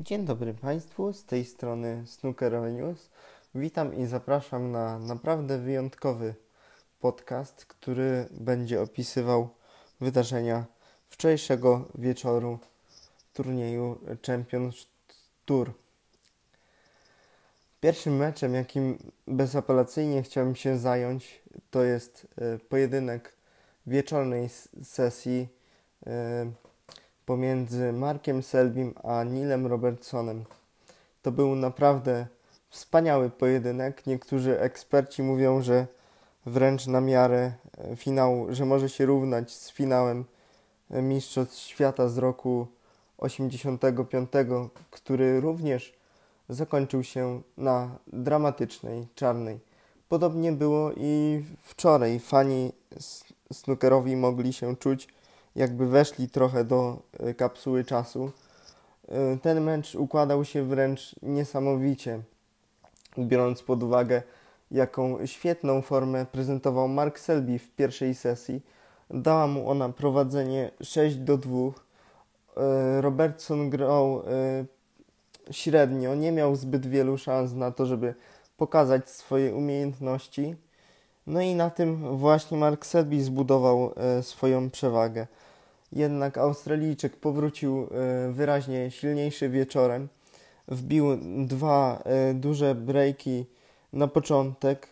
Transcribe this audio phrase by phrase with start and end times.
[0.00, 3.10] Dzień dobry Państwu, z tej strony Snooker News.
[3.54, 6.34] Witam i zapraszam na naprawdę wyjątkowy
[7.00, 9.48] podcast, który będzie opisywał
[10.00, 10.64] wydarzenia
[11.06, 12.58] wczorajszego wieczoru
[13.32, 14.86] turnieju Champions
[15.44, 15.72] Tour.
[17.80, 23.32] Pierwszym meczem, jakim bezapelacyjnie chciałem się zająć, to jest e, pojedynek
[23.86, 24.48] wieczornej
[24.82, 25.48] sesji
[26.06, 26.50] e,
[27.30, 30.44] pomiędzy Markiem Selbim a Nilem Robertsonem.
[31.22, 32.26] To był naprawdę
[32.68, 34.06] wspaniały pojedynek.
[34.06, 35.86] Niektórzy eksperci mówią, że
[36.46, 40.24] wręcz na miarę e, finału, że może się równać z finałem
[40.90, 42.66] e, Mistrzostw Świata z roku
[43.18, 44.30] 85,
[44.90, 45.92] który również
[46.48, 49.60] zakończył się na dramatycznej, czarnej.
[50.08, 52.20] Podobnie było i wczoraj.
[52.20, 52.72] Fani
[53.52, 55.08] snookerowi mogli się czuć
[55.56, 58.30] jakby weszli trochę do e, kapsuły czasu.
[59.08, 62.20] E, ten mecz układał się wręcz niesamowicie,
[63.18, 64.22] biorąc pod uwagę,
[64.70, 68.62] jaką świetną formę prezentował Mark Selby w pierwszej sesji.
[69.10, 71.58] Dała mu ona prowadzenie 6 do 2.
[72.56, 74.22] E, Robertson grał
[75.50, 78.14] średnio, nie miał zbyt wielu szans na to, żeby
[78.56, 80.56] pokazać swoje umiejętności.
[81.26, 85.26] No i na tym właśnie Mark Selby zbudował swoją przewagę.
[85.92, 87.86] Jednak Australijczyk powrócił e,
[88.32, 90.08] wyraźnie silniejszy wieczorem.
[90.68, 91.06] Wbił
[91.46, 93.46] dwa e, duże breaki
[93.92, 94.88] na początek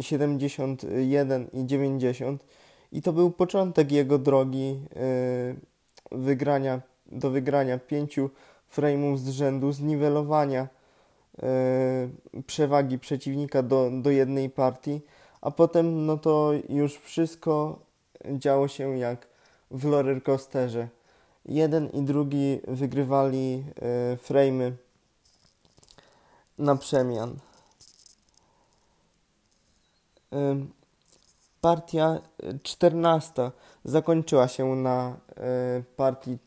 [0.00, 2.44] 71 i 90
[2.92, 8.30] i to był początek jego drogi e, wygrania, do wygrania pięciu
[8.76, 10.68] frame'ów z rzędu, zniwelowania
[12.46, 15.00] przewagi przeciwnika do, do jednej partii,
[15.42, 17.78] a potem no to już wszystko
[18.24, 19.26] działo się jak
[19.70, 20.88] w roller coasterze.
[21.46, 24.72] Jeden i drugi wygrywali e, frame'y
[26.58, 27.36] na przemian.
[30.32, 30.66] E,
[31.60, 32.20] partia
[32.62, 33.50] 14
[33.84, 36.38] zakończyła się na e, partii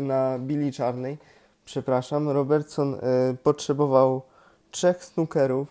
[0.00, 1.18] na bili czarnej.
[1.64, 2.98] Przepraszam, Robertson e,
[3.42, 4.22] potrzebował
[4.70, 5.68] trzech snookerów,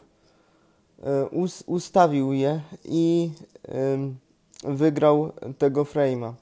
[1.66, 3.32] ustawił je i
[4.64, 6.34] wygrał tego frame'a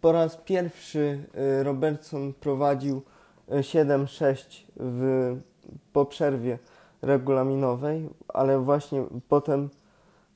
[0.00, 1.24] po raz pierwszy
[1.58, 3.02] y, Robertson prowadził
[3.48, 5.36] 7-6 y, w,
[5.92, 6.58] po przerwie
[7.02, 9.70] regulaminowej, ale właśnie potem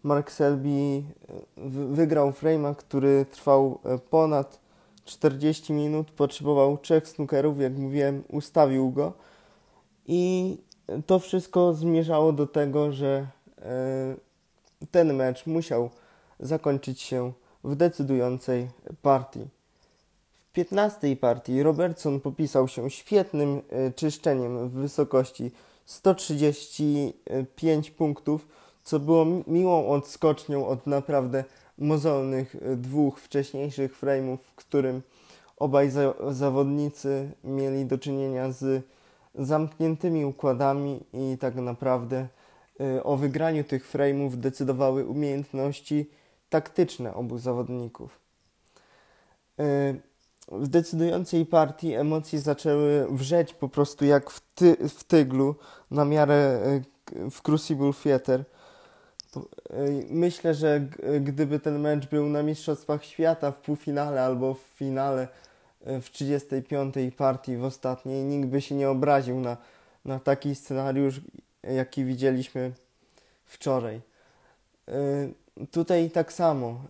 [0.02, 1.02] Mark Selby
[1.92, 3.78] wygrał frame'a, który trwał
[4.10, 4.60] ponad
[5.04, 9.12] 40 minut, potrzebował trzech snookerów, jak mówiłem, ustawił go
[10.06, 10.58] i
[11.06, 13.26] to wszystko zmierzało do tego, że
[14.90, 15.90] ten mecz musiał
[16.40, 17.32] zakończyć się
[17.64, 18.68] w decydującej
[19.02, 19.46] partii.
[20.34, 25.50] W 15 partii Robertson popisał się świetnym e, czyszczeniem w wysokości
[25.86, 28.48] 135 punktów,
[28.84, 31.44] co było miłą odskocznią od naprawdę
[31.78, 35.02] mozolnych e, dwóch wcześniejszych frame'ów, w którym
[35.56, 38.84] obaj za zawodnicy mieli do czynienia z
[39.34, 42.28] zamkniętymi układami i tak naprawdę
[42.80, 46.10] e, o wygraniu tych frame'ów decydowały umiejętności
[46.50, 48.20] taktyczne obu zawodników.
[49.58, 49.94] E,
[50.52, 55.54] w decydującej partii emocje zaczęły wrzeć po prostu jak w, ty, w tyglu
[55.90, 58.44] na miarę e, w Crucible Theater.
[60.10, 60.80] Myślę, że
[61.20, 65.28] gdyby ten mecz był na Mistrzostwach Świata w półfinale albo w finale
[66.02, 66.94] w 35.
[67.16, 69.56] partii w ostatniej, nikt by się nie obraził na,
[70.04, 71.20] na taki scenariusz,
[71.62, 72.72] jaki widzieliśmy
[73.44, 74.00] wczoraj.
[75.70, 76.80] Tutaj tak samo.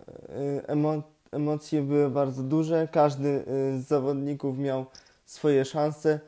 [0.59, 1.01] Y, emo
[1.31, 2.87] emocje były bardzo duże.
[2.91, 3.43] Każdy
[3.77, 4.85] z zawodników miał
[5.25, 6.19] swoje szanse.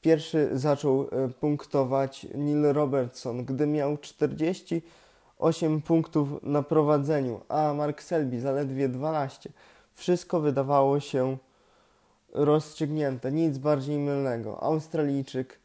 [0.00, 1.08] Pierwszy zaczął
[1.40, 9.50] punktować Neil Robertson, gdy miał 48 punktów na prowadzeniu, a Mark Selby zaledwie 12.
[9.92, 11.36] Wszystko wydawało się
[12.32, 14.62] rozstrzygnięte, nic bardziej mylnego.
[14.62, 15.60] Australijczyk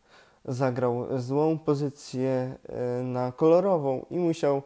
[0.46, 2.56] zagrał złą pozycję
[3.04, 4.62] na kolorową i musiał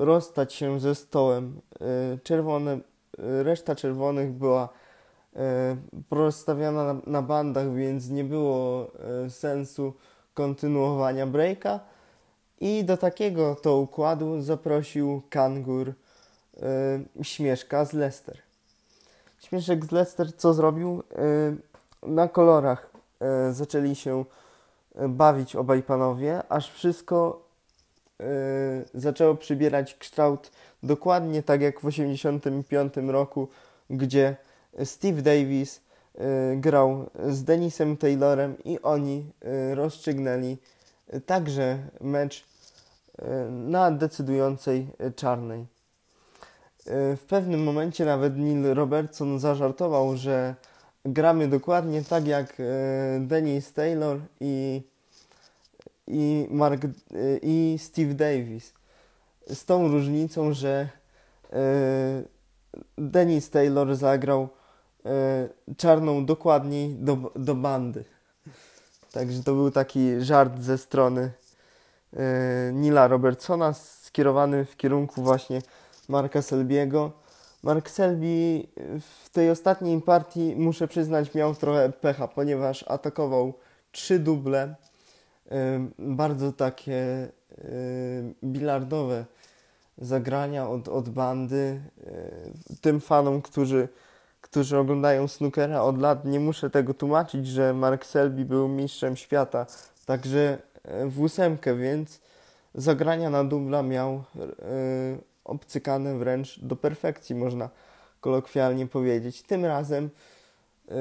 [0.00, 1.60] rozstać się ze stołem.
[1.80, 4.68] E, czerwone, e, reszta czerwonych była
[5.36, 5.76] e,
[6.10, 8.90] rozstawiana na, na bandach, więc nie było
[9.28, 9.94] sensu
[10.34, 11.80] kontynuowania breaka.
[12.60, 15.92] I do takiego to układu zaprosił Kangur
[17.22, 18.49] Śmieszka z Leicester.
[19.50, 21.02] Śmieszek z Leicester co zrobił?
[22.02, 22.90] Na kolorach
[23.50, 24.24] zaczęli się
[25.08, 27.50] bawić obaj panowie, aż wszystko
[28.20, 30.50] Y, zaczęło przybierać kształt
[30.82, 33.48] dokładnie tak jak w 1985 roku,
[33.90, 34.36] gdzie
[34.84, 35.80] Steve Davis
[36.56, 39.32] grał z Denisem Taylorem i oni
[39.74, 40.56] rozstrzygnęli
[41.26, 42.44] także mecz
[43.50, 44.86] na decydującej
[45.16, 45.66] czarnej.
[47.16, 50.54] W pewnym momencie nawet Neil Robertson zażartował, że
[51.04, 52.56] gramy dokładnie tak jak
[53.20, 54.82] Dennis Taylor i,
[56.06, 56.82] i, Mark,
[57.42, 58.74] i Steve Davis.
[59.46, 60.88] Z tą różnicą, że
[62.98, 64.48] Dennis Taylor zagrał
[65.76, 68.04] czarną dokładniej do, do bandy.
[69.12, 71.32] Także to był taki żart ze strony
[72.72, 75.62] Nila Robertsona skierowany w kierunku właśnie
[76.10, 77.12] Marka Selbiego.
[77.62, 78.66] Mark Selby
[79.00, 83.54] w tej ostatniej partii, muszę przyznać, miał trochę pecha, ponieważ atakował
[83.92, 84.74] trzy duble,
[85.98, 87.28] bardzo takie
[88.44, 89.24] bilardowe
[89.98, 91.80] zagrania od, od bandy.
[92.80, 93.88] Tym fanom, którzy,
[94.40, 99.66] którzy oglądają snookera od lat, nie muszę tego tłumaczyć, że Mark Selby był mistrzem świata,
[100.06, 100.58] także
[101.06, 102.20] w ósemkę, więc
[102.74, 104.22] zagrania na dubla miał
[105.44, 107.68] obcykane wręcz do perfekcji, można
[108.20, 109.42] kolokwialnie powiedzieć.
[109.42, 110.10] Tym razem
[110.88, 110.94] yy,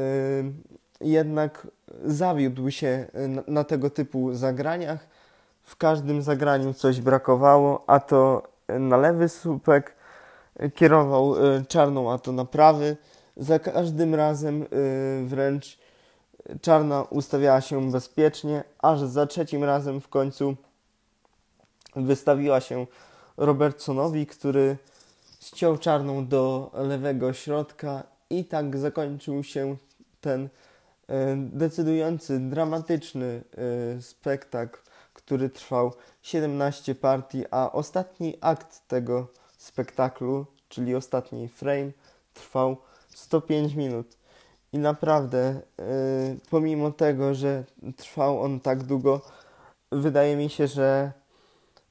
[1.01, 1.68] jednak
[2.06, 5.07] zawiódł się na, na, tego typu zagraniach.
[5.63, 9.95] W każdym zagraniu coś brakowało, a to na lewy słupek
[10.75, 12.97] kierował yy, czarną, a to na prawy.
[13.38, 14.68] Za każdym razem yy,
[15.27, 15.80] wręcz
[16.62, 20.56] czarna ustawiała się bezpiecznie, aż za trzecim razem w końcu
[21.95, 22.86] wystawiła się
[23.39, 24.77] Robertsonowi, który
[25.41, 29.75] ściął czarną do lewego środka i tak zakończył się
[30.21, 30.50] ten
[31.07, 33.44] e, decydujący, dramatyczny
[33.97, 34.80] e, spektakl,
[35.13, 39.27] który trwał 17 partii, a ostatni akt tego
[39.57, 41.91] spektaklu, czyli ostatni frame,
[42.33, 42.77] trwał
[43.09, 44.18] 105 minut.
[44.74, 45.62] I naprawdę, e,
[46.50, 47.63] pomimo tego, że
[47.97, 49.21] trwał on tak długo,
[49.91, 51.19] wydaje mi się, że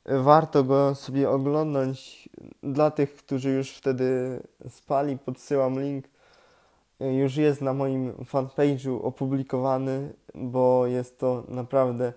[0.08, 2.28] warto go sobie oglądać.
[2.62, 6.04] Dla tych, którzy już wtedy spali, podsyłam link.
[7.00, 12.12] Już jest na moim fanpage'u opublikowany, bo jest to naprawdę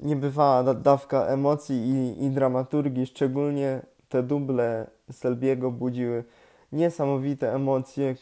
[0.00, 3.06] niebywała dawka emocji i, i dramaturgii.
[3.06, 6.24] Szczególnie te duble Selbiego budziły
[6.72, 8.14] niesamowite emocje,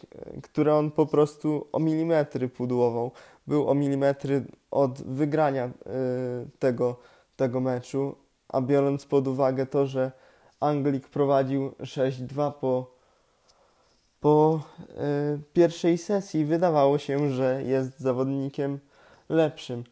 [0.42, 3.12] które on po prostu o milimetry pudłował.
[3.46, 5.70] Był o milimetry od wygrania y,
[6.58, 6.96] tego,
[7.36, 8.14] tego meczu
[8.52, 10.12] a biorąc pod uwagę to, że
[10.60, 12.94] Anglik prowadził 6-2 po,
[14.20, 14.60] po
[14.90, 18.78] y, pierwszej sesji, wydawało się, że jest zawodnikiem
[19.28, 19.84] lepszym.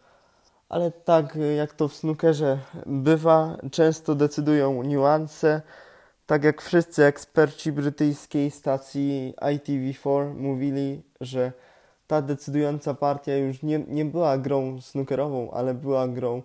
[0.69, 5.62] Ale tak jak to w snookerze bywa, często decydują niuanse.
[6.26, 11.52] Tak jak wszyscy eksperci brytyjskiej stacji ITV4 mówili, że
[12.06, 16.43] ta decydująca partia już nie, nie była grą snookerową, ale była grą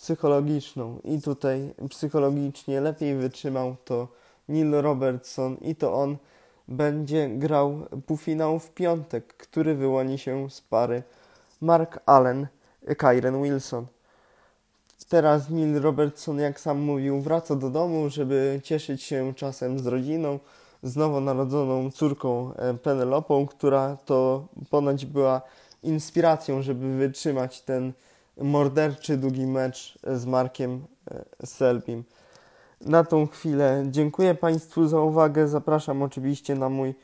[0.00, 4.08] psychologiczną i tutaj psychologicznie lepiej wytrzymał to
[4.48, 6.16] Neil Robertson i to on
[6.68, 11.02] będzie grał półfinał w piątek, który wyłoni się z pary
[11.60, 12.46] Mark Allen,
[12.98, 13.86] Kyren Wilson.
[15.08, 20.38] Teraz Neil Robertson, jak sam mówił, wraca do domu, żeby cieszyć się czasem z rodziną,
[20.82, 25.42] z nowonarodzoną córką e, Penelopą, która to ponoć była
[25.82, 27.92] inspiracją, żeby wytrzymać ten
[28.36, 32.04] morderczy długi mecz z Markiem e, Selbim.
[32.80, 35.48] Na tą chwilę dziękuję Państwu za uwagę.
[35.48, 36.94] Zapraszam oczywiście na mój e,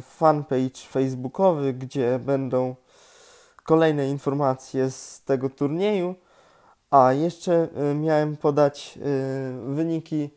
[0.00, 2.74] fanpage facebookowy, gdzie będą
[3.64, 6.14] kolejne informacje z tego turnieju.
[6.90, 8.98] A jeszcze e, miałem podać
[9.66, 10.30] wyniki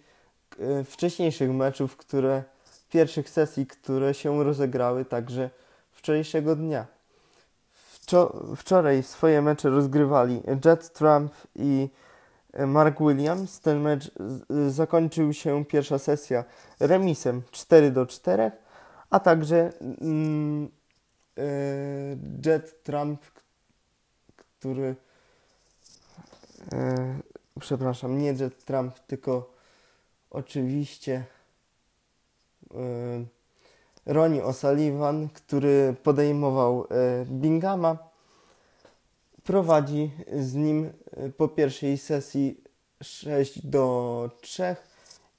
[0.85, 2.43] wcześniejszych meczów, które
[2.89, 5.49] pierwszych sesji, które się rozegrały także
[5.91, 7.00] wczorajszego dnia
[8.55, 11.89] wczoraj swoje mecze rozgrywali Jet Trump i
[12.53, 13.59] e, Mark Williams.
[13.59, 14.11] Ten mecz
[14.69, 16.43] zakończył się pierwsza sesja
[16.79, 18.51] remisem 4 do 4,
[19.09, 20.69] a także mm,
[21.37, 21.41] e,
[22.45, 23.21] Jet Trump,
[24.35, 24.95] który
[26.73, 26.95] e,
[27.59, 29.53] przepraszam, nie Jet Trump, tylko
[30.29, 31.25] oczywiście
[34.05, 37.97] Ronnie O'Sullivan, który podejmował e, Bingama,
[39.43, 42.63] prowadzi z nim e, po pierwszej sesji
[43.03, 44.75] 6 do 3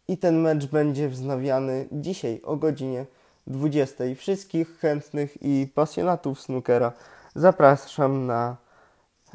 [0.09, 3.07] i ten mecz będzie wznawiany dzisiaj o godzinie
[3.47, 4.05] 20.
[4.17, 6.93] Wszystkich chętnych i pasjonatów snookera
[7.35, 8.57] zapraszam na,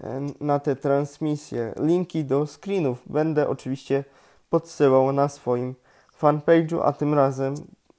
[0.03, 1.74] e, na te transmisje.
[1.79, 4.03] Linki do screenów będę oczywiście
[4.50, 5.75] podsyłał na swoim
[6.22, 7.55] fanpage'u, a tym razem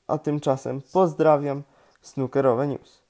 [0.08, 1.62] a tymczasem pozdrawiam
[2.02, 3.07] snookerowe news.